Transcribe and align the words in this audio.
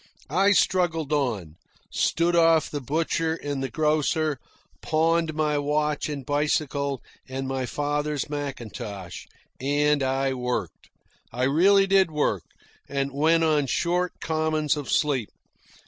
I 0.31 0.53
struggled 0.53 1.11
along, 1.11 1.57
stood 1.91 2.35
off 2.35 2.71
the 2.71 2.81
butcher 2.81 3.35
and 3.35 3.61
the 3.61 3.69
grocer, 3.69 4.39
pawned 4.81 5.35
my 5.35 5.59
watch 5.59 6.09
and 6.09 6.25
bicycle 6.25 7.03
and 7.29 7.47
my 7.47 7.67
father's 7.67 8.27
mackintosh, 8.27 9.27
and 9.59 10.01
I 10.01 10.33
worked. 10.33 10.89
I 11.31 11.43
really 11.43 11.85
did 11.85 12.09
work, 12.09 12.41
and 12.89 13.11
went 13.11 13.43
on 13.43 13.67
short 13.67 14.13
commons 14.19 14.75
of 14.75 14.89
sleep. 14.89 15.29